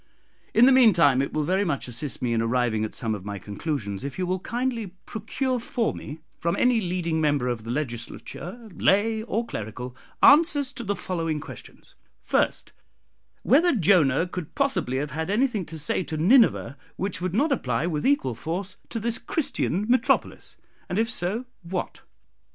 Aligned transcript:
In 0.55 0.65
the 0.65 0.71
mean 0.71 0.93
time 0.93 1.21
it 1.21 1.31
will 1.31 1.43
very 1.43 1.63
much 1.63 1.87
assist 1.87 2.23
me 2.23 2.33
in 2.33 2.41
arriving 2.41 2.83
at 2.83 2.95
some 2.95 3.13
of 3.13 3.23
my 3.23 3.37
conclusions, 3.37 4.03
if 4.03 4.17
you 4.17 4.25
will 4.25 4.39
kindly 4.39 4.95
procure 5.05 5.59
for 5.59 5.93
me, 5.93 6.21
from 6.39 6.55
any 6.57 6.81
leading 6.81 7.21
member 7.21 7.47
of 7.47 7.65
the 7.65 7.69
Legislature, 7.69 8.67
lay 8.73 9.21
or 9.21 9.45
clerical, 9.45 9.95
answers 10.23 10.73
to 10.73 10.83
the 10.83 10.95
following 10.95 11.39
questions: 11.39 11.93
"First, 12.19 12.73
Whether 13.43 13.75
Jonah 13.75 14.25
could 14.25 14.55
possibly 14.55 14.97
have 14.97 15.11
had 15.11 15.29
anything 15.29 15.65
to 15.65 15.77
say 15.77 16.01
to 16.05 16.17
Nineveh 16.17 16.79
which 16.95 17.21
would 17.21 17.35
not 17.35 17.51
apply 17.51 17.85
with 17.85 18.03
equal 18.07 18.33
force 18.33 18.77
to 18.89 18.99
this 18.99 19.19
Christian 19.19 19.85
metropolis? 19.87 20.55
and 20.89 20.97
if 20.97 21.11
so, 21.11 21.45
What? 21.61 22.01